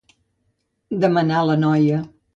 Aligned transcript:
Demanà 1.05 1.45
la 1.51 1.59
noia. 1.67 2.05